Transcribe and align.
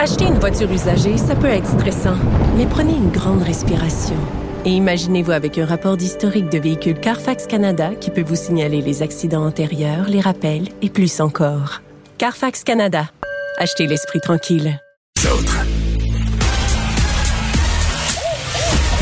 Acheter 0.00 0.26
une 0.26 0.38
voiture 0.38 0.70
usagée, 0.70 1.16
ça 1.16 1.34
peut 1.34 1.48
être 1.48 1.66
stressant, 1.66 2.14
mais 2.56 2.66
prenez 2.66 2.92
une 2.92 3.10
grande 3.10 3.42
respiration. 3.42 4.14
Et 4.64 4.70
imaginez-vous 4.70 5.32
avec 5.32 5.58
un 5.58 5.66
rapport 5.66 5.96
d'historique 5.96 6.48
de 6.50 6.58
véhicule 6.58 7.00
Carfax 7.00 7.48
Canada 7.48 7.90
qui 8.00 8.12
peut 8.12 8.22
vous 8.22 8.36
signaler 8.36 8.80
les 8.80 9.02
accidents 9.02 9.44
antérieurs, 9.44 10.08
les 10.08 10.20
rappels 10.20 10.68
et 10.82 10.88
plus 10.88 11.20
encore. 11.20 11.82
Carfax 12.16 12.62
Canada. 12.62 13.10
Achetez 13.56 13.88
l'esprit 13.88 14.20
tranquille. 14.20 14.80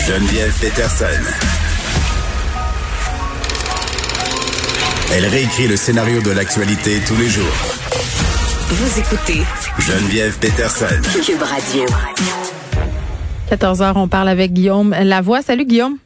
Geneviève 0.01 0.59
Peterson. 0.63 1.05
Elle 5.13 5.27
réécrit 5.27 5.69
le 5.69 5.77
scénario 5.77 6.23
de 6.23 6.31
l'actualité 6.31 7.01
tous 7.07 7.17
les 7.17 7.29
jours 7.29 7.77
vous 8.69 8.99
écoutez 8.99 9.45
Geneviève 9.79 10.37
Peterson. 10.41 11.01
Cube 11.25 11.41
Radio. 11.41 11.87
14h, 13.49 13.93
on 13.95 14.09
parle 14.09 14.29
avec 14.29 14.53
Guillaume 14.53 14.93
Lavoie. 15.05 15.41
Salut 15.41 15.65
Guillaume. 15.65 15.99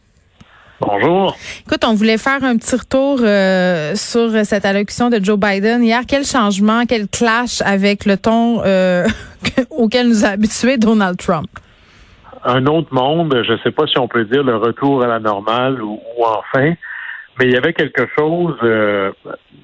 Bonjour. 0.79 1.35
Écoute, 1.67 1.83
on 1.87 1.95
voulait 1.95 2.19
faire 2.19 2.45
un 2.45 2.59
petit 2.59 2.77
retour 2.77 3.21
euh, 3.23 3.95
sur 3.95 4.31
cette 4.45 4.67
allocution 4.67 5.09
de 5.09 5.25
Joe 5.25 5.39
Biden 5.39 5.83
hier. 5.83 6.03
Quel 6.07 6.25
changement, 6.25 6.85
quel 6.87 7.09
clash 7.09 7.63
avec 7.63 8.05
le 8.05 8.19
ton 8.19 8.61
euh, 8.67 9.07
auquel 9.71 10.09
nous 10.09 10.27
a 10.27 10.29
habitués 10.29 10.77
Donald 10.77 11.17
Trump? 11.17 11.49
Un 12.45 12.67
autre 12.67 12.93
monde, 12.93 13.43
je 13.47 13.53
ne 13.53 13.59
sais 13.59 13.71
pas 13.71 13.87
si 13.87 13.99
on 13.99 14.07
peut 14.07 14.27
dire 14.27 14.43
le 14.43 14.57
retour 14.57 15.03
à 15.03 15.07
la 15.07 15.19
normale 15.19 15.83
ou 15.83 15.99
enfin, 16.23 16.75
mais 17.39 17.47
il 17.47 17.53
y 17.53 17.57
avait 17.57 17.73
quelque 17.73 18.07
chose. 18.19 18.57
Euh, 18.63 19.13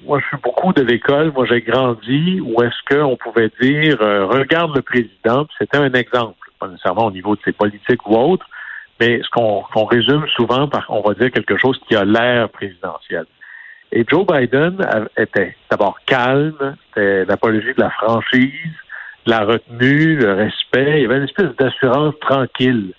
moi, 0.05 0.19
je 0.19 0.25
suis 0.27 0.37
beaucoup 0.43 0.73
de 0.73 0.81
l'école. 0.81 1.31
Moi, 1.33 1.45
j'ai 1.45 1.61
grandi 1.61 2.39
où 2.41 2.61
est-ce 2.63 2.95
qu'on 2.95 3.17
pouvait 3.17 3.51
dire 3.61 3.97
euh, 4.01 4.25
regarde 4.25 4.75
le 4.75 4.81
président. 4.81 5.45
C'était 5.57 5.77
un 5.77 5.93
exemple, 5.93 6.37
pas 6.59 6.67
nécessairement 6.67 7.05
au 7.05 7.11
niveau 7.11 7.35
de 7.35 7.41
ses 7.43 7.51
politiques 7.51 8.05
ou 8.07 8.15
autres, 8.15 8.45
mais 8.99 9.21
ce 9.21 9.29
qu'on 9.29 9.85
résume 9.85 10.25
souvent 10.35 10.67
par, 10.67 10.85
on 10.89 11.01
va 11.01 11.13
dire 11.13 11.31
quelque 11.31 11.57
chose 11.57 11.79
qui 11.87 11.95
a 11.95 12.03
l'air 12.03 12.49
présidentiel. 12.49 13.25
Et 13.91 14.05
Joe 14.09 14.25
Biden 14.25 14.77
était 15.15 15.55
d'abord 15.69 15.97
calme, 16.05 16.75
c'était 16.87 17.25
l'apologie 17.25 17.73
de 17.73 17.81
la 17.81 17.89
franchise, 17.91 18.73
la 19.25 19.41
retenue, 19.41 20.17
le 20.17 20.33
respect. 20.33 20.99
Il 20.99 21.01
y 21.03 21.05
avait 21.05 21.17
une 21.17 21.23
espèce 21.23 21.55
d'assurance 21.57 22.15
tranquille, 22.19 22.93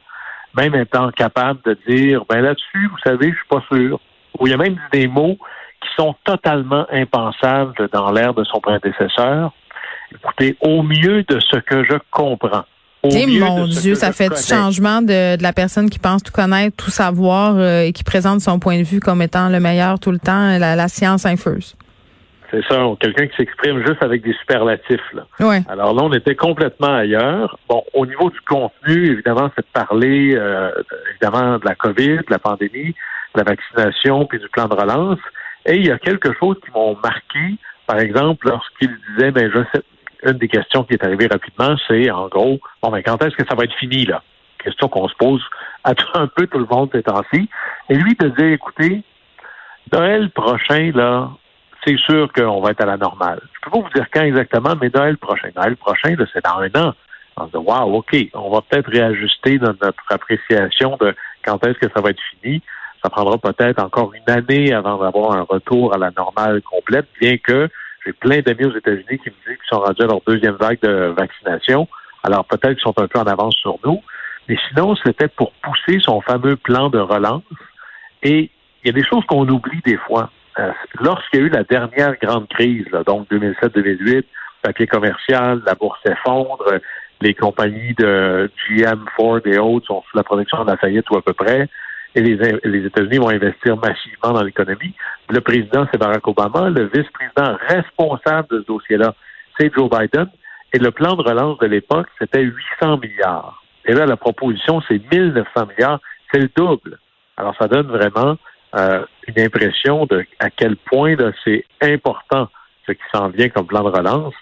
même 0.56 0.74
étant 0.74 1.10
capable 1.10 1.60
de 1.64 1.76
dire, 1.86 2.24
ben 2.28 2.40
là-dessus, 2.40 2.88
vous 2.90 2.98
savez, 3.04 3.30
je 3.30 3.36
suis 3.36 3.48
pas 3.50 3.62
sûr 3.70 4.00
où 4.38 4.46
il 4.46 4.50
y 4.50 4.54
a 4.54 4.56
même 4.56 4.78
des 4.92 5.06
mots 5.06 5.38
qui 5.80 5.88
sont 5.96 6.14
totalement 6.24 6.86
impensables 6.90 7.88
dans 7.92 8.10
l'ère 8.10 8.34
de 8.34 8.44
son 8.44 8.60
prédécesseur. 8.60 9.52
Écoutez, 10.12 10.56
au 10.60 10.82
mieux 10.82 11.22
de 11.24 11.38
ce 11.40 11.58
que 11.58 11.84
je 11.84 11.96
comprends. 12.10 12.64
Au 13.02 13.10
mon 13.10 13.66
Dieu, 13.66 13.94
ça 13.94 14.10
fait 14.12 14.28
du 14.28 14.42
changement 14.42 15.02
de, 15.02 15.40
la 15.40 15.52
personne 15.52 15.88
qui 15.88 16.00
pense 16.00 16.22
tout 16.22 16.32
connaître, 16.32 16.76
tout 16.76 16.90
savoir 16.90 17.56
euh, 17.56 17.82
et 17.82 17.92
qui 17.92 18.02
présente 18.02 18.40
son 18.40 18.58
point 18.58 18.78
de 18.78 18.82
vue 18.82 18.98
comme 18.98 19.22
étant 19.22 19.48
le 19.48 19.60
meilleur 19.60 20.00
tout 20.00 20.10
le 20.10 20.18
temps, 20.18 20.58
la, 20.58 20.88
science 20.88 21.24
infuse. 21.24 21.76
C'est 22.50 22.64
ça, 22.66 22.82
quelqu'un 22.98 23.28
qui 23.28 23.36
s'exprime 23.36 23.86
juste 23.86 24.02
avec 24.02 24.22
des 24.22 24.32
superlatifs. 24.32 25.12
Là. 25.12 25.26
Ouais. 25.38 25.62
Alors 25.68 25.94
là, 25.94 26.02
on 26.02 26.12
était 26.12 26.34
complètement 26.34 26.96
ailleurs. 26.96 27.58
Bon, 27.68 27.84
au 27.92 28.06
niveau 28.06 28.30
du 28.30 28.40
contenu, 28.40 29.12
évidemment, 29.12 29.50
c'est 29.54 29.62
de 29.62 29.72
parler 29.72 30.34
euh, 30.34 30.70
évidemment 31.10 31.58
de 31.58 31.64
la 31.66 31.74
COVID, 31.74 32.16
de 32.16 32.30
la 32.30 32.38
pandémie, 32.38 32.94
la 33.34 33.44
vaccination 33.44 34.26
puis 34.26 34.38
du 34.38 34.48
plan 34.48 34.66
de 34.66 34.74
relance. 34.74 35.18
Et 35.66 35.76
il 35.76 35.86
y 35.86 35.90
a 35.90 35.98
quelque 35.98 36.32
chose 36.38 36.56
qui 36.64 36.70
m'ont 36.72 36.96
marqué, 37.02 37.56
par 37.86 37.98
exemple, 37.98 38.48
lorsqu'il 38.48 38.96
disait, 39.10 39.30
ben, 39.30 39.50
je 39.52 39.60
sais, 39.72 39.82
une 40.24 40.38
des 40.38 40.48
questions 40.48 40.84
qui 40.84 40.94
est 40.94 41.04
arrivée 41.04 41.26
rapidement, 41.26 41.76
c'est 41.86 42.10
en 42.10 42.28
gros, 42.28 42.58
bon, 42.82 42.90
ben, 42.90 43.02
quand 43.02 43.22
est-ce 43.22 43.36
que 43.36 43.46
ça 43.48 43.54
va 43.54 43.64
être 43.64 43.74
fini, 43.74 44.04
là? 44.04 44.22
Question 44.62 44.88
qu'on 44.88 45.08
se 45.08 45.14
pose 45.14 45.44
à 45.84 45.92
un 46.14 46.26
peu 46.26 46.46
tout 46.46 46.58
le 46.58 46.66
monde 46.68 46.90
ces 46.92 47.02
temps-ci. 47.02 47.48
Et 47.88 47.94
lui 47.94 48.16
te 48.16 48.26
dit, 48.26 48.54
écoutez, 48.54 49.02
Noël 49.92 50.30
prochain, 50.30 50.90
là, 50.94 51.30
c'est 51.86 51.96
sûr 51.98 52.30
qu'on 52.32 52.60
va 52.60 52.70
être 52.70 52.82
à 52.82 52.86
la 52.86 52.96
normale. 52.96 53.40
Je 53.54 53.60
peux 53.62 53.70
pas 53.70 53.86
vous 53.86 53.94
dire 53.94 54.06
quand 54.12 54.22
exactement, 54.22 54.74
mais 54.80 54.90
Noël 54.92 55.16
prochain. 55.16 55.50
Noël 55.56 55.76
prochain, 55.76 56.16
c'est 56.32 56.44
dans 56.44 56.58
un 56.58 56.88
an. 56.88 56.94
On 57.36 57.46
se 57.46 57.52
dit, 57.52 57.56
wow, 57.56 57.98
OK, 57.98 58.16
on 58.34 58.50
va 58.50 58.62
peut-être 58.62 58.90
réajuster 58.90 59.58
notre 59.58 59.92
appréciation 60.10 60.96
de 61.00 61.14
quand 61.44 61.64
est-ce 61.64 61.78
que 61.78 61.92
ça 61.94 62.00
va 62.00 62.10
être 62.10 62.20
fini 62.40 62.60
ça 63.02 63.10
prendra 63.10 63.38
peut-être 63.38 63.82
encore 63.82 64.12
une 64.14 64.32
année 64.32 64.72
avant 64.72 64.98
d'avoir 64.98 65.32
un 65.32 65.42
retour 65.42 65.94
à 65.94 65.98
la 65.98 66.10
normale 66.16 66.62
complète, 66.62 67.06
bien 67.20 67.36
que 67.38 67.68
j'ai 68.04 68.12
plein 68.12 68.40
d'amis 68.40 68.64
aux 68.64 68.76
États-Unis 68.76 69.18
qui 69.22 69.30
me 69.30 69.34
disent 69.46 69.58
qu'ils 69.58 69.68
sont 69.70 69.80
rendus 69.80 70.02
à 70.02 70.06
leur 70.06 70.20
deuxième 70.26 70.54
vague 70.54 70.80
de 70.82 71.14
vaccination. 71.16 71.88
Alors 72.22 72.44
peut-être 72.44 72.74
qu'ils 72.74 72.82
sont 72.82 72.98
un 72.98 73.06
peu 73.06 73.18
en 73.18 73.26
avance 73.26 73.54
sur 73.56 73.78
nous. 73.84 74.02
Mais 74.48 74.56
sinon, 74.68 74.96
c'était 75.04 75.28
pour 75.28 75.52
pousser 75.62 75.98
son 76.00 76.20
fameux 76.22 76.56
plan 76.56 76.88
de 76.88 76.98
relance. 76.98 77.42
Et 78.22 78.50
il 78.82 78.86
y 78.86 78.88
a 78.88 78.92
des 78.92 79.04
choses 79.04 79.24
qu'on 79.26 79.46
oublie 79.48 79.80
des 79.84 79.98
fois. 79.98 80.30
Euh, 80.58 80.72
lorsqu'il 81.00 81.40
y 81.40 81.42
a 81.42 81.46
eu 81.46 81.50
la 81.50 81.64
dernière 81.64 82.14
grande 82.20 82.48
crise, 82.48 82.86
donc 83.06 83.30
2007-2008, 83.30 84.24
papier 84.62 84.86
commercial, 84.86 85.62
la 85.66 85.74
bourse 85.74 85.98
s'effondre, 86.04 86.64
les 87.20 87.34
compagnies 87.34 87.94
de 87.94 88.50
GM, 88.68 89.04
Ford 89.16 89.40
et 89.44 89.58
autres 89.58 89.86
sont 89.86 90.02
sous 90.10 90.16
la 90.16 90.22
protection 90.22 90.64
de 90.64 90.70
la 90.70 90.76
faillite 90.76 91.08
ou 91.10 91.16
à 91.16 91.22
peu 91.22 91.32
près 91.32 91.68
et 92.18 92.58
les, 92.64 92.86
États-Unis 92.86 93.18
vont 93.18 93.28
investir 93.28 93.76
massivement 93.76 94.32
dans 94.32 94.42
l'économie. 94.42 94.92
Le 95.30 95.40
président, 95.40 95.86
c'est 95.90 95.98
Barack 95.98 96.26
Obama. 96.26 96.68
Le 96.68 96.90
vice-président 96.92 97.56
responsable 97.68 98.48
de 98.50 98.60
ce 98.62 98.66
dossier-là, 98.66 99.14
c'est 99.58 99.72
Joe 99.72 99.88
Biden. 99.88 100.26
Et 100.72 100.78
le 100.78 100.90
plan 100.90 101.14
de 101.14 101.22
relance 101.22 101.58
de 101.58 101.66
l'époque, 101.66 102.08
c'était 102.18 102.42
800 102.42 102.98
milliards. 102.98 103.62
Et 103.86 103.92
là, 103.92 104.04
la 104.04 104.16
proposition, 104.16 104.82
c'est 104.88 105.00
1900 105.12 105.66
milliards. 105.66 106.00
C'est 106.32 106.40
le 106.40 106.50
double. 106.56 106.98
Alors, 107.36 107.54
ça 107.56 107.68
donne 107.68 107.86
vraiment 107.86 108.36
euh, 108.76 109.04
une 109.28 109.40
impression 109.40 110.04
de 110.06 110.26
à 110.40 110.50
quel 110.50 110.76
point 110.76 111.14
c'est 111.44 111.64
important 111.80 112.48
ce 112.86 112.92
qui 112.92 113.02
s'en 113.14 113.28
vient 113.28 113.48
comme 113.48 113.66
plan 113.66 113.84
de 113.84 113.96
relance. 113.96 114.34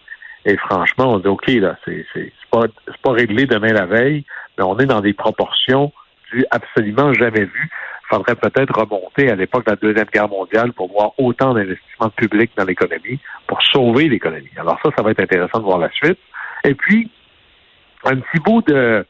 Et 0.46 0.56
franchement, 0.56 1.12
on 1.12 1.18
dit 1.18 1.28
OK, 1.28 1.46
là, 1.48 1.76
c'est, 1.84 2.06
pas, 2.50 2.64
pas 3.02 3.12
réglé 3.12 3.44
demain 3.44 3.72
la 3.72 3.84
veille, 3.84 4.24
mais 4.56 4.64
on 4.64 4.78
est 4.78 4.86
dans 4.86 5.00
des 5.02 5.12
proportions 5.12 5.92
absolument 6.50 7.12
jamais 7.14 7.44
vu. 7.44 7.70
Il 8.04 8.16
faudrait 8.16 8.36
peut-être 8.36 8.78
remonter 8.78 9.30
à 9.30 9.34
l'époque 9.34 9.66
de 9.66 9.70
la 9.72 9.76
Deuxième 9.76 10.06
Guerre 10.12 10.28
mondiale 10.28 10.72
pour 10.72 10.90
voir 10.92 11.12
autant 11.18 11.54
d'investissements 11.54 12.10
publics 12.10 12.52
dans 12.56 12.64
l'économie, 12.64 13.18
pour 13.46 13.60
sauver 13.62 14.08
l'économie. 14.08 14.50
Alors 14.56 14.78
ça, 14.84 14.90
ça 14.96 15.02
va 15.02 15.10
être 15.10 15.20
intéressant 15.20 15.58
de 15.58 15.64
voir 15.64 15.78
la 15.78 15.90
suite. 15.90 16.18
Et 16.64 16.74
puis, 16.74 17.10
un 18.04 18.16
petit 18.16 18.38
bout 18.44 18.62
de, 18.62 19.04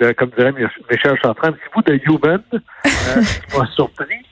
de 0.00 0.12
comme 0.12 0.30
dirait 0.36 0.52
Michel 0.52 1.18
Chantran, 1.22 1.48
un 1.48 1.52
petit 1.52 1.68
bout 1.74 1.82
de 1.82 2.00
human 2.04 2.42
euh, 2.52 2.60
qui 3.48 3.58
m'a 3.58 3.66
surpris. 3.74 4.26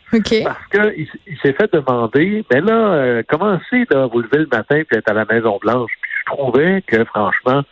Parce 0.44 0.66
qu'il 0.66 1.06
il, 1.26 1.38
s'est 1.38 1.52
fait 1.52 1.72
demander, 1.72 2.44
mais 2.52 2.60
là, 2.60 2.72
euh, 2.72 3.22
comment 3.28 3.60
c'est 3.70 3.88
de 3.90 4.10
vous 4.10 4.20
lever 4.20 4.38
le 4.38 4.48
matin 4.50 4.76
et 4.78 4.86
être 4.90 5.08
à 5.08 5.14
la 5.14 5.24
Maison 5.24 5.58
Blanche? 5.60 5.92
Puis 6.02 6.10
je 6.20 6.32
trouvais 6.32 6.82
que 6.82 7.04
franchement, 7.04 7.62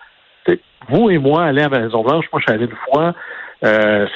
vous 0.88 1.10
et 1.10 1.18
moi 1.18 1.44
aller 1.44 1.62
à 1.62 1.68
la 1.68 1.80
Maison 1.80 2.02
Blanche, 2.02 2.26
moi 2.32 2.40
je 2.40 2.44
suis 2.44 2.52
allé 2.52 2.64
une 2.66 2.76
fois, 2.92 3.14
euh, 3.64 4.06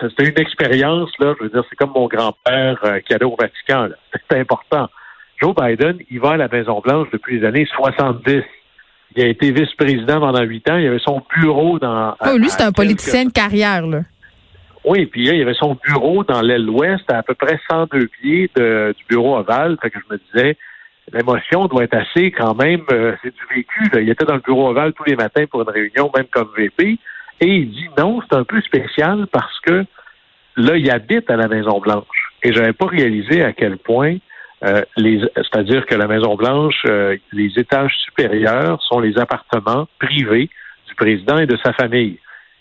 c'était 0.00 0.28
une 0.28 0.38
expérience, 0.38 1.10
là. 1.18 1.34
Je 1.38 1.44
veux 1.44 1.50
dire, 1.50 1.64
c'est 1.70 1.76
comme 1.76 1.92
mon 1.94 2.08
grand-père 2.08 2.78
euh, 2.84 3.00
qui 3.00 3.14
allait 3.14 3.24
au 3.24 3.36
Vatican. 3.38 3.88
C'est 4.30 4.38
important. 4.38 4.88
Joe 5.40 5.54
Biden, 5.54 5.98
il 6.10 6.20
va 6.20 6.32
à 6.32 6.36
la 6.36 6.48
Maison-Blanche 6.48 7.08
depuis 7.12 7.40
les 7.40 7.46
années 7.46 7.66
70. 7.74 8.42
Il 9.14 9.22
a 9.22 9.28
été 9.28 9.50
vice-président 9.50 10.20
pendant 10.20 10.42
huit 10.42 10.68
ans. 10.70 10.76
Il 10.76 10.86
avait 10.86 10.98
son 10.98 11.22
bureau 11.38 11.78
dans. 11.78 12.16
Oh, 12.20 12.36
lui, 12.36 12.48
c'est 12.48 12.62
un 12.62 12.72
politicien 12.72 13.26
de 13.26 13.32
carrière, 13.32 13.86
là. 13.86 14.00
Oui, 14.84 15.06
puis 15.06 15.24
il 15.24 15.42
avait 15.42 15.54
son 15.54 15.76
bureau 15.84 16.22
dans 16.22 16.40
l'aile 16.42 16.70
ouest, 16.70 17.10
à, 17.10 17.18
à 17.18 17.22
peu 17.22 17.34
près 17.34 17.58
102 17.68 18.06
pieds 18.06 18.50
de, 18.54 18.94
du 18.96 19.04
bureau 19.08 19.36
ovale. 19.36 19.76
Fait 19.82 19.90
que 19.90 19.98
je 19.98 20.14
me 20.14 20.20
disais, 20.32 20.56
l'émotion 21.12 21.66
doit 21.66 21.84
être 21.84 21.96
assez 21.96 22.30
quand 22.30 22.54
même. 22.54 22.82
Euh, 22.92 23.16
c'est 23.22 23.34
du 23.34 23.54
vécu. 23.54 23.80
Là. 23.92 24.00
Il 24.00 24.08
était 24.08 24.24
dans 24.24 24.34
le 24.34 24.40
bureau 24.40 24.68
ovale 24.68 24.92
tous 24.92 25.04
les 25.04 25.16
matins 25.16 25.44
pour 25.50 25.62
une 25.62 25.70
réunion, 25.70 26.10
même 26.14 26.26
comme 26.30 26.50
VP. 26.56 26.98
Et 27.40 27.48
il 27.48 27.70
dit 27.70 27.88
non, 27.98 28.20
c'est 28.22 28.36
un 28.36 28.44
peu 28.44 28.60
spécial 28.62 29.26
parce 29.30 29.60
que 29.60 29.84
là, 30.56 30.76
il 30.76 30.90
habite 30.90 31.30
à 31.30 31.36
la 31.36 31.48
Maison-Blanche. 31.48 32.32
Et 32.42 32.52
je 32.52 32.60
n'avais 32.60 32.72
pas 32.72 32.86
réalisé 32.86 33.42
à 33.42 33.52
quel 33.52 33.76
point, 33.78 34.16
euh, 34.64 34.82
c'est-à-dire 34.96 35.84
que 35.86 35.94
la 35.94 36.06
Maison-Blanche, 36.06 36.82
euh, 36.86 37.16
les 37.32 37.52
étages 37.56 37.94
supérieurs 38.04 38.82
sont 38.82 39.00
les 39.00 39.18
appartements 39.18 39.86
privés 39.98 40.48
du 40.88 40.94
président 40.94 41.38
et 41.38 41.46
de 41.46 41.56
sa 41.62 41.72
famille. 41.74 42.18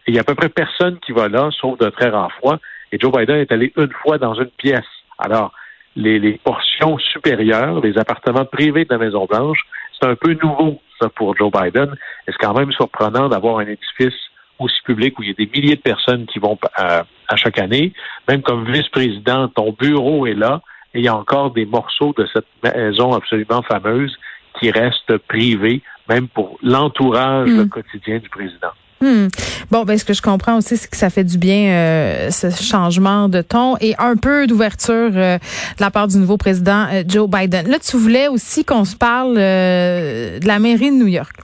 Et 0.08 0.12
il 0.12 0.16
y 0.16 0.18
a 0.18 0.22
à 0.22 0.24
peu 0.24 0.36
près 0.36 0.50
personne 0.50 1.00
qui 1.00 1.14
va 1.14 1.30
là, 1.30 1.50
sauf 1.60 1.78
de 1.80 1.90
très 1.90 2.10
rares 2.10 2.34
fois. 2.42 2.60
Et 2.92 3.00
Joe 3.00 3.12
Biden 3.12 3.38
est 3.38 3.52
allé 3.52 3.72
une 3.78 3.92
fois 4.04 4.18
dans 4.18 4.34
une 4.36 4.52
pièce. 4.58 4.84
Alors, 5.18 5.54
les, 5.96 6.20
les 6.20 6.34
portions 6.44 6.98
supérieures, 6.98 7.80
les 7.80 7.98
appartements 7.98 8.46
privés 8.46 8.84
de 8.84 8.94
la 8.94 8.98
Maison-Blanche, 8.98 9.60
c'est 10.00 10.08
un 10.08 10.16
peu 10.16 10.34
nouveau, 10.34 10.82
ça, 11.00 11.10
pour 11.10 11.36
Joe 11.38 11.50
Biden. 11.52 11.96
Et 12.28 12.32
c'est 12.32 12.38
quand 12.46 12.54
même 12.54 12.72
surprenant 12.74 13.30
d'avoir 13.30 13.60
un 13.60 13.68
édifice 13.68 14.14
aussi 14.60 14.76
public 14.86 15.18
où 15.20 15.24
il 15.24 15.30
y 15.30 15.32
a 15.32 15.36
des 15.36 15.50
milliers 15.54 15.76
de 15.76 15.82
personnes 15.82 16.26
qui 16.26 16.40
vont 16.40 16.58
à, 16.76 17.04
chaque 17.36 17.60
année. 17.60 17.94
Même 18.28 18.42
comme 18.42 18.72
vice-président, 18.72 19.48
ton 19.50 19.76
bureau 19.78 20.26
est 20.28 20.34
là 20.34 20.62
et 20.94 21.00
il 21.00 21.06
y 21.06 21.08
a 21.08 21.16
encore 21.16 21.52
des 21.52 21.66
morceaux 21.66 22.14
de 22.18 22.28
cette 22.34 22.46
maison 22.64 23.14
absolument 23.14 23.62
fameuse 23.64 24.16
qui 24.60 24.72
restent 24.72 25.18
privés 25.28 25.82
même 26.08 26.28
pour 26.28 26.58
l'entourage 26.62 27.50
Mm. 27.50 27.58
le 27.58 27.66
quotidien 27.66 28.20
du 28.20 28.30
président. 28.30 28.70
Hmm. 29.02 29.28
Bon, 29.72 29.84
ben 29.84 29.98
ce 29.98 30.06
que 30.06 30.14
je 30.14 30.22
comprends 30.22 30.58
aussi, 30.58 30.78
c'est 30.78 30.90
que 30.90 30.96
ça 30.96 31.10
fait 31.10 31.26
du 31.26 31.38
bien 31.38 31.70
euh, 31.70 32.32
ce 32.32 32.50
changement 32.50 33.28
de 33.28 33.42
ton 33.42 33.76
et 33.82 33.94
un 34.00 34.16
peu 34.16 34.48
d'ouverture 34.48 35.12
euh, 35.14 35.38
de 35.38 35.82
la 35.82 35.92
part 35.92 36.08
du 36.08 36.18
nouveau 36.18 36.38
président 36.38 36.88
euh, 36.92 37.04
Joe 37.06 37.30
Biden. 37.30 37.68
Là, 37.68 37.78
tu 37.80 37.98
voulais 37.98 38.30
aussi 38.30 38.64
qu'on 38.64 38.86
se 38.86 38.96
parle 38.96 39.36
euh, 39.38 40.40
de 40.40 40.48
la 40.48 40.60
mairie 40.60 40.92
de 40.92 40.96
New 40.96 41.08
York. 41.08 41.36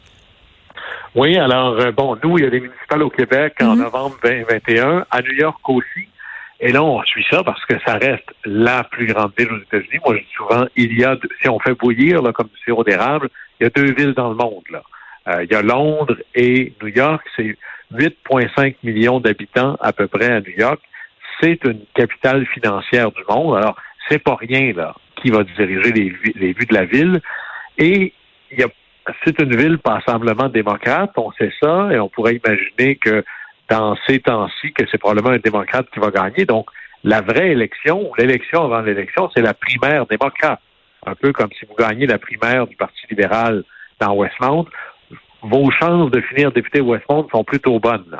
Oui, 1.15 1.37
alors, 1.37 1.77
euh, 1.79 1.91
bon, 1.91 2.17
nous, 2.23 2.37
il 2.37 2.43
y 2.45 2.47
a 2.47 2.49
des 2.49 2.61
municipales 2.61 3.03
au 3.03 3.09
Québec 3.09 3.55
en 3.61 3.75
Mhm. 3.75 3.81
novembre 3.83 4.15
2021, 4.23 5.05
à 5.11 5.21
New 5.21 5.33
York 5.33 5.59
aussi. 5.69 6.07
Et 6.61 6.71
là, 6.71 6.83
on 6.83 7.01
suit 7.03 7.25
ça 7.29 7.43
parce 7.43 7.63
que 7.65 7.73
ça 7.85 7.95
reste 7.95 8.29
la 8.45 8.83
plus 8.83 9.07
grande 9.07 9.31
ville 9.37 9.51
aux 9.51 9.57
États-Unis. 9.57 9.99
Moi, 10.05 10.15
je 10.15 10.21
dis 10.21 10.33
souvent, 10.35 10.65
il 10.75 10.97
y 10.97 11.03
a, 11.03 11.17
si 11.41 11.49
on 11.49 11.59
fait 11.59 11.73
bouillir, 11.73 12.21
là, 12.21 12.31
comme 12.31 12.47
du 12.47 12.59
sirop 12.63 12.83
d'érable, 12.83 13.29
il 13.59 13.63
y 13.63 13.67
a 13.67 13.69
deux 13.71 13.93
villes 13.93 14.13
dans 14.13 14.29
le 14.29 14.35
monde, 14.35 14.63
là. 14.69 14.83
Euh, 15.27 15.43
il 15.43 15.51
y 15.51 15.55
a 15.55 15.61
Londres 15.61 16.17
et 16.33 16.73
New 16.81 16.87
York. 16.87 17.21
C'est 17.35 17.57
8,5 17.91 18.75
millions 18.83 19.19
d'habitants 19.19 19.75
à 19.81 19.91
peu 19.91 20.07
près 20.07 20.31
à 20.31 20.39
New 20.39 20.53
York. 20.57 20.79
C'est 21.41 21.63
une 21.65 21.81
capitale 21.93 22.45
financière 22.47 23.11
du 23.11 23.21
monde. 23.27 23.57
Alors, 23.57 23.75
c'est 24.07 24.19
pas 24.19 24.35
rien, 24.35 24.71
là, 24.73 24.95
qui 25.15 25.29
va 25.29 25.43
diriger 25.43 25.91
les, 25.91 26.13
les 26.35 26.53
vues 26.53 26.65
de 26.65 26.73
la 26.73 26.85
ville. 26.85 27.21
Et 27.77 28.13
il 28.51 28.59
y 28.59 28.63
a 28.63 28.67
c'est 29.23 29.39
une 29.39 29.55
ville 29.55 29.77
passablement 29.79 30.49
démocrate, 30.49 31.11
on 31.17 31.31
sait 31.33 31.51
ça, 31.61 31.89
et 31.91 31.99
on 31.99 32.09
pourrait 32.09 32.35
imaginer 32.35 32.95
que 32.95 33.23
dans 33.69 33.95
ces 34.07 34.19
temps-ci, 34.19 34.73
que 34.73 34.83
c'est 34.91 34.97
probablement 34.97 35.29
un 35.35 35.39
démocrate 35.39 35.87
qui 35.93 35.99
va 35.99 36.09
gagner. 36.11 36.45
Donc, 36.45 36.69
la 37.03 37.21
vraie 37.21 37.51
élection, 37.51 38.09
ou 38.09 38.15
l'élection 38.17 38.63
avant 38.65 38.81
l'élection, 38.81 39.29
c'est 39.33 39.41
la 39.41 39.53
primaire 39.53 40.05
démocrate. 40.05 40.59
Un 41.05 41.15
peu 41.15 41.31
comme 41.31 41.49
si 41.57 41.65
vous 41.65 41.75
gagnez 41.75 42.05
la 42.05 42.19
primaire 42.19 42.67
du 42.67 42.75
Parti 42.75 43.01
libéral 43.09 43.63
dans 43.99 44.13
Westmount, 44.13 44.67
vos 45.41 45.71
chances 45.71 46.11
de 46.11 46.21
finir 46.21 46.51
député 46.51 46.81
Westmount 46.81 47.27
sont 47.31 47.43
plutôt 47.43 47.79
bonnes. 47.79 48.17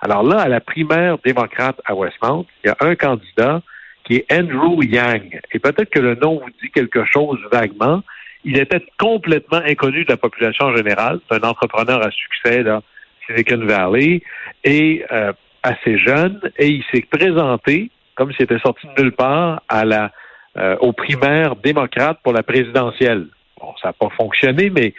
Alors 0.00 0.22
là, 0.22 0.40
à 0.40 0.48
la 0.48 0.60
primaire 0.60 1.18
démocrate 1.24 1.80
à 1.84 1.94
Westmount, 1.94 2.46
il 2.62 2.68
y 2.68 2.70
a 2.70 2.76
un 2.80 2.94
candidat 2.94 3.60
qui 4.04 4.16
est 4.16 4.32
Andrew 4.32 4.82
Yang. 4.82 5.40
Et 5.52 5.58
peut-être 5.58 5.90
que 5.90 6.00
le 6.00 6.14
nom 6.14 6.40
vous 6.40 6.50
dit 6.62 6.70
quelque 6.70 7.04
chose 7.04 7.38
vaguement. 7.50 8.02
Il 8.44 8.58
était 8.58 8.84
complètement 8.98 9.60
inconnu 9.64 10.04
de 10.04 10.10
la 10.10 10.16
population 10.16 10.74
générale. 10.76 11.20
C'est 11.28 11.42
un 11.42 11.48
entrepreneur 11.48 12.04
à 12.04 12.10
succès, 12.10 12.62
là, 12.62 12.82
Silicon 13.26 13.64
Valley, 13.64 14.22
et 14.64 15.04
euh, 15.12 15.32
assez 15.62 15.98
jeune. 15.98 16.40
Et 16.58 16.68
il 16.68 16.84
s'est 16.92 17.06
présenté, 17.10 17.90
comme 18.14 18.32
s'il 18.32 18.44
était 18.44 18.58
sorti 18.58 18.86
de 18.86 19.02
nulle 19.02 19.12
part, 19.12 19.62
à 19.68 19.84
la, 19.84 20.12
euh, 20.56 20.76
aux 20.80 20.92
primaires 20.92 21.56
démocrates 21.56 22.18
pour 22.22 22.32
la 22.32 22.42
présidentielle. 22.42 23.28
Bon, 23.60 23.72
ça 23.80 23.88
n'a 23.88 23.92
pas 23.94 24.10
fonctionné, 24.16 24.70
mais 24.70 24.94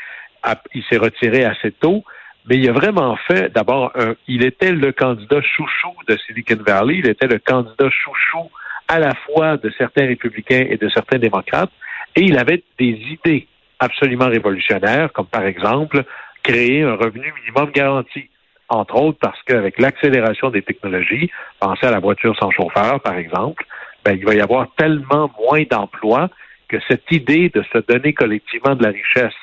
il 0.74 0.83
s'est 0.89 0.97
retiré 0.97 1.45
assez 1.45 1.71
tôt. 1.71 2.03
Mais 2.47 2.57
il 2.57 2.69
a 2.69 2.74
vraiment 2.74 3.15
fait, 3.27 3.51
d'abord, 3.51 3.92
il 4.27 4.45
était 4.45 4.71
le 4.71 4.92
candidat 4.92 5.42
chouchou 5.42 5.94
de 6.07 6.15
Silicon 6.27 6.62
Valley, 6.63 6.97
il 7.00 7.09
était 7.09 7.25
le 7.25 7.39
candidat 7.39 7.89
chouchou 7.89 8.51
à 8.88 9.00
la 9.00 9.15
fois 9.15 9.57
de 9.57 9.71
certains 9.77 10.06
républicains 10.06 10.65
et 10.69 10.77
de 10.77 10.89
certains 10.89 11.18
démocrates, 11.18 11.71
et 12.15 12.21
il 12.21 12.38
avait 12.38 12.63
des 12.79 13.00
idées 13.12 13.47
absolument 13.79 14.27
révolutionnaires, 14.27 15.12
comme 15.13 15.27
par 15.27 15.45
exemple 15.45 16.03
créer 16.44 16.83
un 16.83 16.95
revenu 16.95 17.33
minimum 17.41 17.71
garanti. 17.71 18.29
Entre 18.69 18.95
autres 18.95 19.19
parce 19.19 19.41
qu'avec 19.44 19.79
l'accélération 19.79 20.50
des 20.50 20.62
technologies, 20.62 21.29
pensez 21.59 21.85
à 21.85 21.91
la 21.91 22.00
voiture 22.00 22.35
sans 22.39 22.51
chauffeur, 22.51 23.00
par 23.01 23.17
exemple, 23.17 23.65
ben, 24.03 24.17
il 24.17 24.25
va 24.25 24.33
y 24.33 24.41
avoir 24.41 24.67
tellement 24.75 25.31
moins 25.39 25.63
d'emplois 25.69 26.29
que 26.67 26.77
cette 26.88 27.12
idée 27.12 27.50
de 27.50 27.63
se 27.73 27.77
donner 27.79 28.13
collectivement 28.13 28.75
de 28.75 28.83
la 28.83 28.89
richesse 28.89 29.35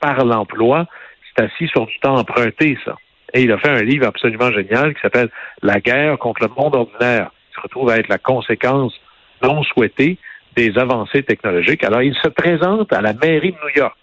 par 0.00 0.24
l'emploi, 0.24 0.86
c'est 1.24 1.44
assis 1.44 1.68
sur 1.68 1.86
du 1.86 1.98
temps 2.00 2.16
emprunté, 2.16 2.78
ça. 2.84 2.96
Et 3.34 3.42
il 3.42 3.52
a 3.52 3.58
fait 3.58 3.70
un 3.70 3.82
livre 3.82 4.06
absolument 4.06 4.50
génial 4.52 4.94
qui 4.94 5.00
s'appelle 5.00 5.30
La 5.62 5.80
guerre 5.80 6.18
contre 6.18 6.42
le 6.42 6.48
monde 6.56 6.74
ordinaire, 6.74 7.30
qui 7.48 7.56
se 7.56 7.60
retrouve 7.60 7.90
à 7.90 7.98
être 7.98 8.08
la 8.08 8.18
conséquence 8.18 8.94
non 9.42 9.62
souhaitée 9.64 10.18
des 10.56 10.76
avancées 10.78 11.22
technologiques. 11.22 11.84
Alors, 11.84 12.02
il 12.02 12.14
se 12.14 12.28
présente 12.28 12.92
à 12.92 13.00
la 13.00 13.12
mairie 13.12 13.52
de 13.52 13.56
New 13.56 13.76
York. 13.76 13.96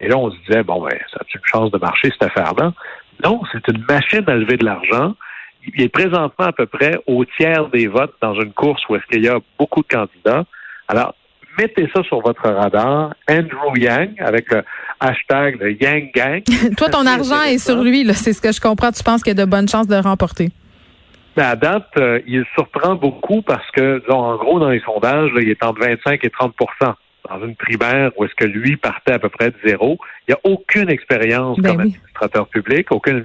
Et 0.00 0.08
là, 0.08 0.18
on 0.18 0.30
se 0.30 0.36
disait, 0.46 0.62
bon, 0.62 0.82
ben, 0.82 0.98
ça 1.12 1.20
a 1.20 1.24
une 1.32 1.40
chance 1.44 1.70
de 1.70 1.78
marcher, 1.78 2.10
cette 2.10 2.24
affaire-là? 2.24 2.72
Non, 3.24 3.40
c'est 3.52 3.66
une 3.68 3.84
machine 3.88 4.24
à 4.26 4.34
lever 4.34 4.56
de 4.56 4.64
l'argent. 4.64 5.14
Il 5.74 5.82
est 5.82 5.88
présentement 5.88 6.46
à 6.46 6.52
peu 6.52 6.66
près 6.66 6.98
au 7.06 7.24
tiers 7.24 7.68
des 7.68 7.86
votes 7.86 8.14
dans 8.20 8.34
une 8.34 8.52
course 8.52 8.82
où 8.88 8.96
est-ce 8.96 9.06
qu'il 9.06 9.24
y 9.24 9.28
a 9.28 9.38
beaucoup 9.58 9.82
de 9.82 9.88
candidats. 9.88 10.44
Alors, 10.88 11.14
mettez 11.58 11.88
ça 11.94 12.02
sur 12.02 12.20
votre 12.20 12.42
radar. 12.42 13.14
Andrew 13.30 13.76
Yang, 13.76 14.20
avec 14.20 14.50
le 14.50 14.62
hashtag 15.00 15.60
le 15.60 15.72
Yang 15.80 16.12
Gang. 16.14 16.42
Toi, 16.76 16.88
ton 16.90 17.06
argent 17.06 17.42
est 17.42 17.58
sur 17.58 17.82
lui, 17.82 18.04
là. 18.04 18.14
C'est 18.14 18.32
ce 18.32 18.42
que 18.42 18.52
je 18.52 18.60
comprends. 18.60 18.90
Tu 18.90 19.02
penses 19.02 19.22
qu'il 19.22 19.36
y 19.36 19.40
a 19.40 19.44
de 19.44 19.50
bonnes 19.50 19.68
chances 19.68 19.86
de 19.86 19.96
remporter? 19.96 20.50
Mais 21.36 21.42
à 21.42 21.56
date, 21.56 21.88
euh, 21.98 22.20
il 22.26 22.44
surprend 22.54 22.94
beaucoup 22.94 23.42
parce 23.42 23.68
que, 23.72 24.00
disons, 24.00 24.20
en 24.20 24.36
gros, 24.36 24.60
dans 24.60 24.70
les 24.70 24.80
sondages, 24.80 25.32
là, 25.32 25.40
il 25.40 25.48
est 25.48 25.62
entre 25.64 25.80
25 25.80 26.24
et 26.24 26.28
30% 26.28 26.94
dans 27.28 27.44
une 27.46 27.56
primaire 27.56 28.12
où 28.16 28.24
est-ce 28.24 28.34
que 28.34 28.44
lui 28.44 28.76
partait 28.76 29.14
à 29.14 29.18
peu 29.18 29.28
près 29.28 29.50
de 29.50 29.56
zéro. 29.64 29.98
Il 30.28 30.32
n'y 30.32 30.34
a 30.34 30.52
aucune 30.52 30.90
expérience 30.90 31.58
Ben 31.58 31.70
comme 31.70 31.80
oui. 31.82 31.88
administrateur 31.88 32.46
public, 32.48 32.86
aucune, 32.92 33.24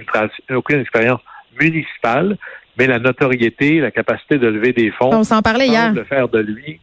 aucune 0.50 0.80
expérience 0.80 1.20
municipale, 1.60 2.36
mais 2.78 2.86
la 2.86 2.98
notoriété, 2.98 3.80
la 3.80 3.90
capacité 3.90 4.38
de 4.38 4.46
lever 4.48 4.72
des 4.72 4.90
fonds 4.90 5.10
On 5.12 5.24
s'en 5.24 5.42
parlait 5.42 5.68
hier. 5.68 5.88
semble 5.88 6.04
faire 6.06 6.28
de 6.28 6.38
lui 6.38 6.80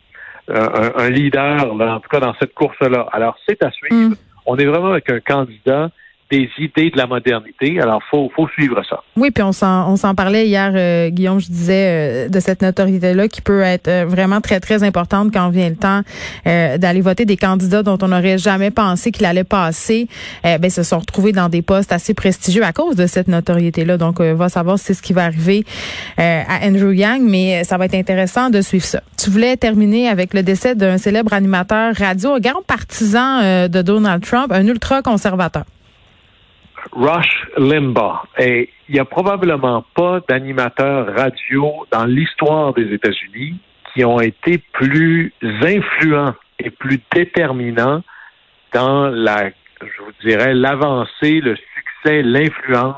euh, 0.50 0.92
un, 0.96 1.04
un 1.06 1.10
leader, 1.10 1.76
là, 1.76 1.96
en 1.96 2.00
tout 2.00 2.10
cas 2.10 2.20
dans 2.20 2.36
cette 2.40 2.54
course-là. 2.54 3.08
Alors, 3.12 3.38
c'est 3.48 3.62
à 3.64 3.72
suivre. 3.72 4.12
Mm. 4.12 4.16
On 4.46 4.56
est 4.58 4.66
vraiment 4.66 4.92
avec 4.92 5.10
un 5.10 5.20
candidat 5.20 5.90
des 6.30 6.50
idées 6.58 6.90
de 6.90 6.98
la 6.98 7.08
modernité. 7.08 7.80
Alors, 7.80 8.02
faut, 8.10 8.30
faut 8.36 8.48
suivre 8.50 8.82
ça. 8.90 9.02
Oui, 9.16 9.32
puis 9.32 9.44
on 9.44 9.52
s'en 9.52 9.92
on 9.92 9.96
s'en 9.96 10.14
parlait 10.14 10.48
hier, 10.48 10.72
euh, 10.76 11.10
Guillaume, 11.10 11.40
je 11.40 11.48
disais 11.48 12.28
euh, 12.28 12.30
de 12.30 12.40
cette 12.40 12.62
notoriété-là 12.62 13.28
qui 13.28 13.42
peut 13.42 13.62
être 13.62 13.88
euh, 13.88 14.06
vraiment 14.08 14.42
très, 14.42 14.60
très 14.60 14.84
importante 14.84 15.32
quand 15.34 15.50
vient 15.50 15.70
le 15.70 15.76
temps 15.76 16.02
euh, 16.46 16.78
d'aller 16.78 17.02
voter 17.02 17.26
des 17.26 17.38
candidats 17.38 17.84
dont 17.84 17.98
on 18.02 18.10
n'aurait 18.10 18.38
jamais 18.38 18.72
pensé 18.72 19.12
qu'il 19.12 19.26
allait 19.26 19.44
passer, 19.44 20.08
euh, 20.46 20.58
ben, 20.58 20.70
se 20.70 20.84
sont 20.84 21.00
retrouvés 21.00 21.32
dans 21.32 21.50
des 21.50 21.62
postes 21.62 21.92
assez 21.92 22.14
prestigieux 22.14 22.64
à 22.64 22.74
cause 22.74 22.96
de 22.96 23.08
cette 23.08 23.28
notoriété-là. 23.28 23.98
Donc, 23.98 24.20
euh, 24.20 24.34
va 24.34 24.50
savoir 24.50 24.78
si 24.78 24.86
c'est 24.86 24.94
ce 24.94 25.02
qui 25.02 25.14
va 25.14 25.26
arriver 25.26 25.64
à 26.18 26.66
Andrew 26.66 26.94
Yang, 26.94 27.22
mais 27.22 27.64
ça 27.64 27.78
va 27.78 27.86
être 27.86 27.96
intéressant 27.96 28.50
de 28.50 28.62
suivre 28.62 28.86
ça. 28.86 29.02
Tu 29.18 29.30
voulais 29.30 29.56
terminer 29.58 30.10
avec 30.10 30.34
le 30.34 30.44
décès 30.44 30.76
d'un 30.76 30.98
célèbre 30.98 31.34
animateur 31.34 31.94
radio, 31.96 32.34
un 32.34 32.40
grand 32.40 32.62
partisan 32.66 33.68
de 33.68 33.82
Donald 33.82 34.24
Trump, 34.24 34.52
un 34.52 34.66
ultra-conservateur. 34.68 35.64
Rush 36.92 37.48
Limbaugh. 37.58 38.20
Et 38.38 38.70
il 38.90 38.96
n'y 38.96 39.00
a 39.00 39.06
probablement 39.06 39.86
pas 39.96 40.20
d'animateurs 40.28 41.14
radio 41.16 41.86
dans 41.92 42.06
l'histoire 42.06 42.74
des 42.74 42.94
États-Unis 42.94 43.60
qui 43.94 44.06
ont 44.06 44.20
été 44.20 44.60
plus 44.74 45.34
influents 45.62 46.34
et 46.60 46.70
plus 46.70 47.00
déterminants 47.14 48.04
dans 48.74 49.08
la, 49.08 49.50
je 49.82 50.02
vous 50.04 50.12
dirais, 50.24 50.54
l'avancée, 50.54 51.40
le 51.40 51.56
succès, 51.56 52.22
l'influence 52.22 52.96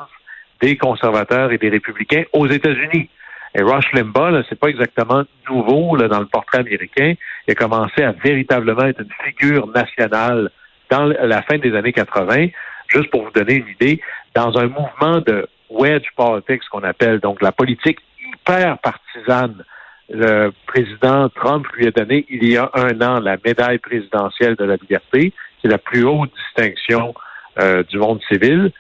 des 0.62 0.78
conservateurs 0.78 1.52
et 1.52 1.58
des 1.58 1.70
républicains 1.70 2.24
aux 2.34 2.48
États-Unis. 2.48 3.10
Et 3.56 3.64
Rush 3.64 3.92
Limbaugh, 3.94 4.44
c'est 4.48 4.60
pas 4.60 4.68
exactement 4.68 5.24
nouveau 5.50 5.96
là, 5.96 6.08
dans 6.08 6.20
le 6.20 6.28
portrait 6.28 6.60
américain. 6.60 7.14
Il 7.48 7.52
a 7.52 7.56
commencé 7.56 8.04
à 8.04 8.12
véritablement 8.12 8.86
être 8.86 9.02
une 9.02 9.14
figure 9.26 9.68
nationale 9.68 10.52
dans 10.90 11.06
la 11.06 11.42
fin 11.44 11.58
des 11.58 11.76
années 11.76 11.94
80 11.94 12.48
juste 12.90 13.10
pour 13.10 13.24
vous 13.24 13.32
donner 13.32 13.56
une 13.56 13.68
idée, 13.68 14.02
dans 14.36 14.58
un 14.58 14.68
mouvement 14.68 15.22
de 15.22 15.48
wedge 15.70 16.08
politics 16.16 16.62
qu'on 16.72 16.84
appelle, 16.84 17.20
donc 17.20 17.42
la 17.42 17.52
politique 17.52 18.00
hyper 18.34 18.78
partisane. 18.80 19.64
Le 20.10 20.52
président 20.66 21.30
Trump 21.30 21.68
lui 21.76 21.88
a 21.88 21.92
donné 21.92 22.26
il 22.30 22.48
y 22.48 22.58
a 22.58 22.70
un 22.74 23.00
an 23.02 23.20
la 23.20 23.38
médaille 23.46 23.78
présidentielle 23.78 24.56
de 24.56 24.64
la 24.64 24.76
liberté. 24.76 25.34
C'est 25.62 25.68
la 25.68 25.78
plus 25.78 26.04
haute 26.04 26.32
distinction 26.48 27.14
euh, 27.60 27.84
du 27.84 28.00
monde 28.00 28.20
civil. 28.32 28.72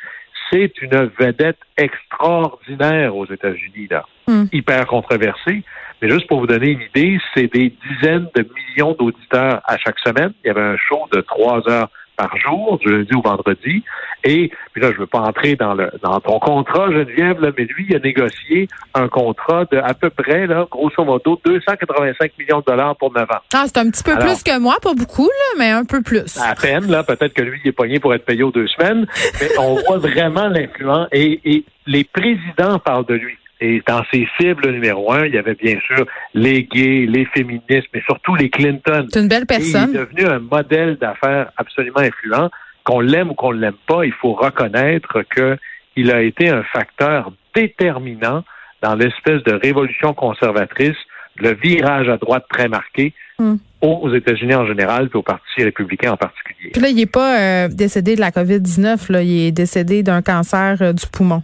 C'est 0.51 0.81
une 0.81 1.11
vedette 1.19 1.59
extraordinaire 1.77 3.15
aux 3.15 3.27
États-Unis, 3.27 3.87
là. 3.91 4.05
Hmm. 4.27 4.45
Hyper 4.51 4.87
controversée. 4.87 5.63
Mais 6.01 6.09
juste 6.09 6.27
pour 6.27 6.39
vous 6.39 6.47
donner 6.47 6.69
une 6.69 6.81
idée, 6.81 7.19
c'est 7.35 7.53
des 7.53 7.73
dizaines 7.87 8.27
de 8.33 8.47
millions 8.55 8.95
d'auditeurs 8.97 9.61
à 9.65 9.77
chaque 9.77 9.99
semaine. 9.99 10.33
Il 10.43 10.47
y 10.47 10.49
avait 10.49 10.61
un 10.61 10.77
show 10.77 11.07
de 11.11 11.21
trois 11.21 11.67
heures 11.69 11.89
par 12.19 12.35
jour, 12.37 12.77
du 12.79 12.91
lundi 12.91 13.15
au 13.15 13.21
vendredi. 13.21 13.81
Et 14.25 14.51
puis 14.73 14.81
là, 14.81 14.91
je 14.91 14.97
veux 14.97 15.07
pas 15.07 15.19
entrer 15.19 15.55
dans 15.55 15.73
le 15.73 15.89
dans 16.03 16.19
ton 16.19 16.37
contrat, 16.39 16.91
Geneviève, 16.91 17.39
là, 17.39 17.51
mais 17.57 17.63
lui, 17.63 17.85
il 17.89 17.95
a 17.95 17.99
négocié 17.99 18.67
un 18.93 19.07
contrat 19.07 19.63
de 19.71 19.77
à 19.77 19.93
peu 19.93 20.09
près, 20.09 20.45
là, 20.45 20.67
grosso 20.69 21.05
modo, 21.05 21.39
285 21.45 22.31
millions 22.37 22.59
de 22.59 22.65
dollars 22.65 22.97
pour 22.97 23.13
9 23.13 23.23
ans. 23.23 23.39
Ah, 23.53 23.63
c'est 23.67 23.77
un 23.77 23.89
petit 23.89 24.03
peu 24.03 24.11
Alors- 24.11 24.25
plus 24.25 24.43
que 24.43 24.59
moi, 24.59 24.75
pas 24.81 24.93
beaucoup, 24.93 25.27
là, 25.27 25.55
mais 25.57 25.69
un 25.69 25.85
peu 25.85 26.01
plus. 26.01 26.37
À 26.37 26.53
peine, 26.55 26.91
là, 26.91 27.03
peut-être 27.03 27.33
que 27.33 27.41
lui, 27.41 27.59
il 27.63 27.69
est 27.69 27.71
pogné 27.73 27.99
pour 28.01 28.13
être 28.13 28.25
payé 28.25 28.43
aux 28.43 28.51
deux 28.51 28.67
semaines, 28.67 29.07
mais 29.39 29.47
on 29.57 29.75
voit 29.75 29.99
vraiment 29.99 30.49
l'influence. 30.49 31.07
Et, 31.13 31.39
et 31.45 31.63
les 31.87 32.03
présidents 32.03 32.79
parlent 32.79 33.05
de 33.05 33.15
lui. 33.15 33.37
Et 33.61 33.81
dans 33.85 34.03
ses 34.11 34.27
cibles 34.39 34.71
numéro 34.71 35.11
un, 35.11 35.25
il 35.25 35.33
y 35.33 35.37
avait 35.37 35.55
bien 35.55 35.77
sûr 35.85 36.05
les 36.33 36.63
gays, 36.63 37.05
les 37.07 37.25
féministes, 37.25 37.87
mais 37.93 38.01
surtout 38.05 38.35
les 38.35 38.49
Clinton. 38.49 39.05
C'est 39.11 39.19
une 39.19 39.27
belle 39.27 39.45
Et 39.49 39.55
il 39.55 39.69
est 39.69 39.71
personne. 39.71 39.93
devenu 39.93 40.25
un 40.25 40.39
modèle 40.39 40.97
d'affaires 40.97 41.51
absolument 41.57 41.99
influent. 41.99 42.49
qu'on 42.85 43.01
l'aime 43.01 43.31
ou 43.31 43.33
qu'on 43.33 43.53
ne 43.53 43.59
l'aime 43.59 43.77
pas, 43.87 44.05
il 44.05 44.13
faut 44.13 44.33
reconnaître 44.33 45.23
qu'il 45.33 46.11
a 46.11 46.21
été 46.21 46.49
un 46.49 46.63
facteur 46.63 47.31
déterminant 47.53 48.43
dans 48.81 48.95
l'espèce 48.95 49.43
de 49.43 49.53
révolution 49.53 50.13
conservatrice, 50.13 50.95
le 51.37 51.53
virage 51.53 52.09
à 52.09 52.17
droite 52.17 52.45
très 52.49 52.67
marqué 52.67 53.13
hmm. 53.37 53.55
aux 53.81 54.13
États-Unis 54.13 54.55
en 54.55 54.65
général, 54.65 55.09
puis 55.09 55.19
au 55.19 55.23
Parti 55.23 55.63
républicain 55.63 56.13
en 56.13 56.17
particulier. 56.17 56.71
Puis 56.71 56.81
là, 56.81 56.89
il 56.89 56.95
n'est 56.95 57.05
pas 57.05 57.39
euh, 57.39 57.67
décédé 57.67 58.15
de 58.15 58.21
la 58.21 58.31
COVID-19, 58.31 59.11
là, 59.11 59.21
il 59.21 59.47
est 59.47 59.51
décédé 59.51 60.03
d'un 60.03 60.21
cancer 60.21 60.77
euh, 60.81 60.93
du 60.93 61.05
poumon. 61.07 61.43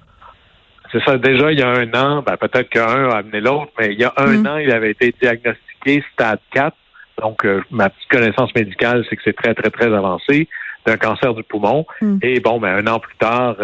C'est 0.96 1.04
ça, 1.04 1.18
déjà, 1.18 1.52
il 1.52 1.60
y 1.60 1.62
a 1.62 1.68
un 1.68 1.94
an, 1.94 2.24
ben, 2.26 2.38
peut-être 2.38 2.70
qu'un 2.70 3.10
a 3.10 3.18
amené 3.18 3.42
l'autre, 3.42 3.70
mais 3.78 3.92
il 3.92 4.00
y 4.00 4.06
a 4.06 4.14
un 4.16 4.38
hmm. 4.38 4.48
an, 4.48 4.58
il 4.60 4.72
avait 4.72 4.92
été 4.92 5.14
diagnostiqué 5.22 6.02
stade 6.14 6.40
4. 6.52 6.74
Donc, 7.22 7.44
euh, 7.44 7.62
ma 7.70 7.90
petite 7.90 8.10
connaissance 8.10 8.56
médicale, 8.56 9.06
c'est 9.10 9.18
que 9.18 9.22
c'est 9.26 9.36
très, 9.36 9.54
très, 9.54 9.70
très 9.70 9.94
avancé 9.94 10.48
d'un 10.86 10.96
cancer 10.96 11.34
du 11.34 11.44
poumon. 11.44 11.86
Hmm. 12.00 12.20
Et 12.22 12.40
bon, 12.40 12.62
ben, 12.62 12.78
un 12.78 12.88
an 12.88 13.00
plus 13.00 13.18
tard, 13.18 13.58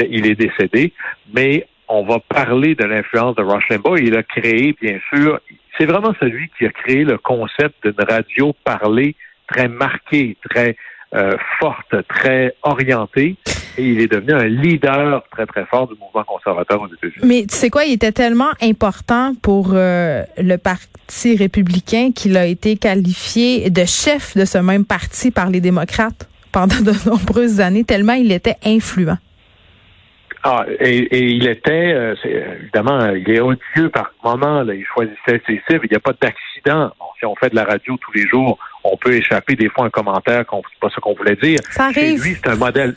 il, 0.00 0.26
est 0.26 0.34
décédé. 0.34 0.94
Mais 1.34 1.66
on 1.88 2.06
va 2.06 2.20
parler 2.20 2.74
de 2.74 2.84
l'influence 2.84 3.36
de 3.36 3.42
Rush 3.42 3.68
Limbaugh. 3.68 3.98
Il 3.98 4.16
a 4.16 4.22
créé, 4.22 4.74
bien 4.80 4.98
sûr, 5.12 5.38
c'est 5.76 5.84
vraiment 5.84 6.14
celui 6.20 6.48
qui 6.56 6.64
a 6.64 6.70
créé 6.70 7.04
le 7.04 7.18
concept 7.18 7.86
d'une 7.86 8.02
radio 8.08 8.54
parlée 8.64 9.14
très 9.46 9.68
marquée, 9.68 10.38
très 10.48 10.74
euh, 11.14 11.36
forte, 11.60 11.94
très 12.08 12.54
orientée. 12.62 13.36
Et 13.78 13.84
il 13.84 14.00
est 14.00 14.10
devenu 14.10 14.32
un 14.32 14.46
leader 14.46 15.22
très, 15.30 15.44
très 15.46 15.66
fort 15.66 15.86
du 15.86 15.94
mouvement 16.00 16.24
conservateur 16.24 16.80
aux 16.80 16.86
États-Unis. 16.86 17.26
Mais 17.26 17.46
tu 17.46 17.54
sais 17.54 17.68
quoi, 17.68 17.84
il 17.84 17.92
était 17.92 18.12
tellement 18.12 18.50
important 18.62 19.34
pour 19.42 19.72
euh, 19.74 20.22
le 20.38 20.56
Parti 20.56 21.36
républicain 21.36 22.10
qu'il 22.14 22.36
a 22.36 22.46
été 22.46 22.76
qualifié 22.76 23.68
de 23.70 23.84
chef 23.84 24.36
de 24.36 24.44
ce 24.44 24.58
même 24.58 24.84
parti 24.84 25.30
par 25.30 25.50
les 25.50 25.60
démocrates 25.60 26.28
pendant 26.52 26.80
de 26.80 26.92
nombreuses 27.08 27.60
années, 27.60 27.84
tellement 27.84 28.14
il 28.14 28.32
était 28.32 28.56
influent. 28.64 29.18
Ah, 30.46 30.64
et, 30.78 31.08
il 31.10 31.48
était, 31.48 31.92
euh, 31.92 32.14
évidemment, 32.60 33.10
il 33.10 33.28
est 33.30 33.40
odieux 33.40 33.88
par 33.92 34.12
moment. 34.22 34.62
Là, 34.62 34.74
il 34.74 34.84
choisissait 34.84 35.42
ses 35.46 35.60
cibles. 35.68 35.86
Il 35.86 35.90
n'y 35.90 35.96
a 35.96 36.00
pas 36.00 36.12
d'accident. 36.12 36.92
si 37.18 37.26
on 37.26 37.34
fait 37.34 37.50
de 37.50 37.56
la 37.56 37.64
radio 37.64 37.96
tous 37.96 38.12
les 38.12 38.26
jours, 38.28 38.58
on 38.84 38.96
peut 38.96 39.12
échapper 39.12 39.56
des 39.56 39.68
fois 39.68 39.86
un 39.86 39.90
commentaire 39.90 40.46
qu'on 40.46 40.62
pas 40.80 40.88
ce 40.94 41.00
qu'on 41.00 41.14
voulait 41.14 41.36
dire. 41.36 41.58
Ça 41.70 41.86
arrive. 41.86 42.22
Chez 42.22 42.28
lui, 42.28 42.36
c'est 42.36 42.48
un 42.48 42.56
modèle. 42.56 42.94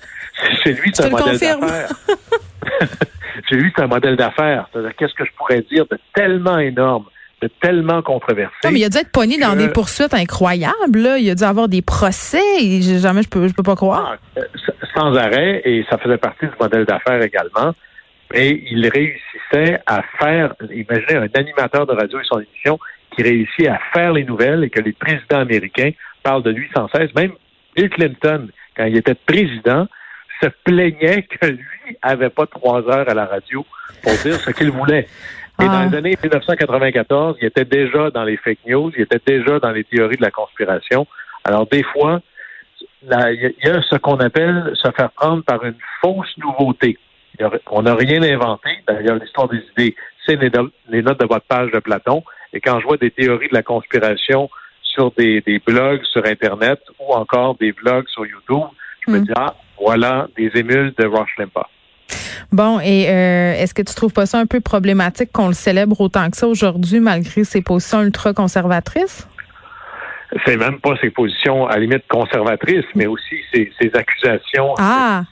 Chez 0.63 0.73
lui, 0.73 0.91
c'est 0.93 1.05
un 1.05 1.09
modèle 1.09 1.37
d'affaires. 1.37 1.87
Chez 3.49 3.55
lui, 3.55 3.71
c'est 3.75 3.83
un 3.83 3.87
modèle 3.87 4.15
d'affaires. 4.15 4.69
Qu'est-ce 4.97 5.13
que 5.13 5.25
je 5.25 5.31
pourrais 5.37 5.61
dire 5.61 5.85
de 5.89 5.97
tellement 6.13 6.59
énorme 6.59 7.05
de 7.41 7.49
tellement 7.61 8.01
controversé. 8.01 8.53
Non, 8.63 8.71
mais 8.71 8.79
il 8.79 8.83
a 8.83 8.89
dû 8.89 8.97
être 8.97 9.11
pogné 9.11 9.37
dans 9.37 9.55
des 9.55 9.69
poursuites 9.69 10.13
incroyables. 10.13 10.99
Là. 10.99 11.17
Il 11.17 11.29
a 11.29 11.35
dû 11.35 11.43
avoir 11.43 11.69
des 11.69 11.81
procès. 11.81 12.41
Et 12.61 12.81
jamais 12.81 13.23
je 13.23 13.29
peux, 13.29 13.47
je 13.47 13.53
peux 13.53 13.63
pas 13.63 13.75
croire. 13.75 14.17
Ah, 14.35 14.39
euh, 14.39 14.43
sans 14.95 15.15
arrêt, 15.15 15.61
et 15.65 15.85
ça 15.89 15.97
faisait 15.97 16.17
partie 16.17 16.45
du 16.45 16.53
modèle 16.59 16.85
d'affaires 16.85 17.21
également. 17.21 17.73
Et 18.33 18.63
il 18.71 18.87
réussissait 18.87 19.81
à 19.85 20.03
faire, 20.19 20.53
imaginez 20.71 21.15
un 21.15 21.27
animateur 21.33 21.87
de 21.87 21.93
radio 21.93 22.19
et 22.19 22.23
son 22.23 22.39
émission 22.39 22.79
qui 23.15 23.23
réussit 23.23 23.67
à 23.67 23.79
faire 23.93 24.13
les 24.13 24.23
nouvelles 24.23 24.63
et 24.63 24.69
que 24.69 24.81
les 24.81 24.93
présidents 24.93 25.39
américains 25.39 25.91
parlent 26.21 26.43
de 26.43 26.51
lui 26.51 26.69
sans 26.75 26.87
cesse. 26.89 27.13
Même 27.15 27.31
Bill 27.75 27.89
Clinton, 27.89 28.49
quand 28.77 28.85
il 28.85 28.97
était 28.97 29.15
président, 29.15 29.87
se 30.41 30.47
plaignait 30.63 31.23
que 31.23 31.47
lui 31.47 31.97
avait 32.01 32.29
pas 32.29 32.45
trois 32.45 32.87
heures 32.89 33.09
à 33.09 33.13
la 33.13 33.25
radio 33.25 33.65
pour 34.03 34.13
dire 34.23 34.35
ce 34.35 34.51
qu'il 34.51 34.71
voulait. 34.71 35.07
Et 35.61 35.65
dans 35.65 35.73
ah. 35.73 35.87
les 35.89 35.97
années 35.97 36.17
1994, 36.23 37.37
il 37.41 37.47
était 37.47 37.65
déjà 37.65 38.11
dans 38.11 38.23
les 38.23 38.37
fake 38.37 38.59
news, 38.65 38.91
il 38.95 39.01
était 39.01 39.19
déjà 39.25 39.59
dans 39.59 39.71
les 39.71 39.83
théories 39.83 40.15
de 40.15 40.21
la 40.21 40.31
conspiration. 40.31 41.05
Alors 41.43 41.67
des 41.67 41.83
fois, 41.83 42.21
il 43.03 43.53
y 43.63 43.69
a 43.69 43.81
ce 43.81 43.95
qu'on 43.97 44.17
appelle 44.17 44.73
se 44.75 44.89
faire 44.91 45.11
prendre 45.11 45.43
par 45.43 45.63
une 45.63 45.75
fausse 46.01 46.37
nouveauté. 46.37 46.97
On 47.71 47.83
n'a 47.83 47.95
rien 47.95 48.21
inventé. 48.21 48.69
D'ailleurs, 48.87 49.15
l'histoire 49.15 49.47
des 49.47 49.61
idées, 49.77 49.95
c'est 50.25 50.35
les, 50.35 51.01
notes 51.01 51.19
de 51.19 51.25
votre 51.25 51.45
page 51.45 51.71
de 51.71 51.79
Platon. 51.79 52.23
Et 52.53 52.59
quand 52.59 52.79
je 52.79 52.85
vois 52.85 52.97
des 52.97 53.11
théories 53.11 53.47
de 53.47 53.53
la 53.53 53.63
conspiration 53.63 54.49
sur 54.81 55.11
des, 55.11 55.41
blogs 55.65 56.03
sur 56.11 56.25
Internet 56.25 56.81
ou 56.99 57.13
encore 57.13 57.55
des 57.55 57.71
blogs 57.71 58.07
sur 58.09 58.25
YouTube, 58.25 58.67
je 59.07 59.11
me 59.11 59.19
hmm. 59.19 59.23
dis, 59.23 59.31
ah, 59.35 59.55
voilà 59.79 60.27
des 60.35 60.51
émules 60.55 60.93
de 60.97 61.05
Rush 61.05 61.37
Limbaugh. 61.37 61.67
Bon, 62.51 62.79
et 62.79 63.07
euh, 63.09 63.53
est-ce 63.53 63.73
que 63.73 63.83
tu 63.83 63.93
trouves 63.93 64.11
pas 64.11 64.25
ça 64.25 64.39
un 64.39 64.47
peu 64.47 64.59
problématique 64.59 65.31
qu'on 65.31 65.47
le 65.47 65.53
célèbre 65.53 66.01
autant 66.01 66.29
que 66.31 66.37
ça 66.37 66.47
aujourd'hui, 66.47 66.99
malgré 66.99 67.43
ses 67.43 67.61
positions 67.61 68.01
ultra-conservatrices? 68.01 69.27
C'est 70.45 70.57
même 70.57 70.79
pas 70.79 70.95
ses 71.01 71.09
positions 71.09 71.67
à 71.67 71.75
la 71.75 71.81
limite 71.81 72.03
conservatrices, 72.07 72.85
mais 72.95 73.07
aussi 73.07 73.35
ses, 73.53 73.91
accusations 73.93 74.75
ah. 74.77 75.23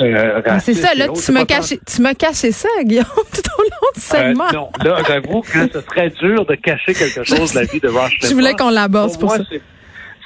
Euh, 0.00 0.42
c'est 0.58 0.74
ça, 0.74 0.94
là, 0.94 1.06
tu 1.08 1.32
m'as 1.32 1.44
caché, 1.44 1.78
tu 1.78 2.02
m'as 2.02 2.14
caché 2.14 2.52
ça, 2.52 2.68
Guillaume, 2.82 3.04
tout 3.32 3.50
au 3.58 3.62
long 3.62 3.90
du 3.94 4.00
euh, 4.00 4.00
segment. 4.00 4.52
non, 4.52 4.68
là, 4.84 4.98
j'avoue 5.06 5.40
que 5.40 5.68
ce 5.72 5.80
serait 5.80 6.10
dur 6.10 6.44
de 6.44 6.56
cacher 6.56 6.92
quelque 6.94 7.22
chose 7.24 7.54
de 7.54 7.60
la 7.60 7.64
vie 7.64 7.80
de 7.80 7.88
Rush 7.88 8.18
Je 8.22 8.34
voulais 8.34 8.54
qu'on 8.54 8.70
l'aborde, 8.70 9.12
pour, 9.12 9.28
pour 9.28 9.36
ça. 9.36 9.44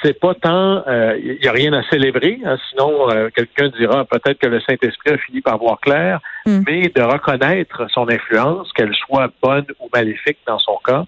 C'est 0.03 0.19
pas 0.19 0.33
tant, 0.35 0.85
il 0.87 0.93
euh, 0.93 1.39
y 1.43 1.49
a 1.49 1.53
rien 1.53 1.73
à 1.73 1.83
célébrer, 1.91 2.39
hein, 2.45 2.57
sinon 2.71 3.09
quelqu'un 3.35 3.69
dira 3.77 4.05
peut-être 4.05 4.39
que 4.39 4.47
le 4.47 4.61
Saint-Esprit 4.61 5.15
a 5.15 5.19
fini 5.19 5.41
par 5.41 5.59
voir 5.59 5.81
clair, 5.81 6.21
hmm. 6.47 6.61
mais 6.67 6.89
de 6.95 7.03
reconnaître 7.03 7.87
son 7.91 8.09
influence, 8.09 8.73
qu'elle 8.75 8.95
soit 8.95 9.29
bonne 9.43 9.67
ou 9.81 9.89
maléfique 9.93 10.39
dans 10.47 10.61
son 10.61 10.79
cas, 10.85 11.05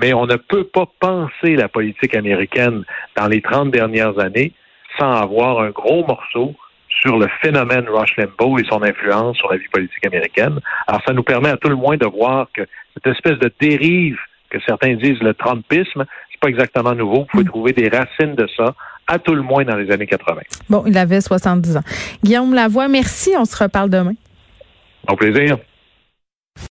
mais 0.00 0.12
on 0.12 0.26
ne 0.26 0.36
peut 0.36 0.64
pas 0.64 0.86
penser 1.00 1.56
la 1.56 1.68
politique 1.68 2.14
américaine 2.14 2.84
dans 3.16 3.26
les 3.26 3.40
30 3.40 3.70
dernières 3.70 4.18
années 4.18 4.52
sans 4.98 5.12
avoir 5.12 5.60
un 5.60 5.70
gros 5.70 6.06
morceau 6.06 6.54
sur 6.88 7.18
le 7.18 7.28
phénomène 7.42 7.86
Rush 7.88 8.16
Limbaugh 8.16 8.60
et 8.60 8.64
son 8.68 8.82
influence 8.82 9.36
sur 9.36 9.50
la 9.50 9.58
vie 9.58 9.68
politique 9.68 10.06
américaine. 10.06 10.60
Alors, 10.86 11.02
ça 11.06 11.12
nous 11.12 11.22
permet 11.22 11.50
à 11.50 11.56
tout 11.56 11.68
le 11.68 11.76
moins 11.76 11.96
de 11.96 12.06
voir 12.06 12.46
que 12.54 12.62
cette 12.94 13.06
espèce 13.06 13.38
de 13.38 13.52
dérive 13.60 14.16
que 14.50 14.58
certains 14.66 14.94
disent 14.94 15.20
le 15.20 15.34
Trumpisme, 15.34 16.04
c'est 16.30 16.40
pas 16.40 16.48
exactement 16.48 16.94
nouveau. 16.94 17.20
Vous 17.20 17.26
pouvez 17.26 17.44
mm. 17.44 17.48
trouver 17.48 17.72
des 17.72 17.88
racines 17.88 18.36
de 18.36 18.46
ça, 18.56 18.74
à 19.06 19.18
tout 19.18 19.34
le 19.34 19.42
moins 19.42 19.64
dans 19.64 19.76
les 19.76 19.90
années 19.90 20.06
80. 20.06 20.42
Bon, 20.70 20.84
il 20.86 20.96
avait 20.96 21.20
70 21.20 21.76
ans. 21.76 21.82
Guillaume 22.22 22.54
Lavoie, 22.54 22.88
merci. 22.88 23.32
On 23.36 23.44
se 23.44 23.60
reparle 23.62 23.90
demain. 23.90 24.14
Au 25.08 25.16
plaisir. 25.16 25.58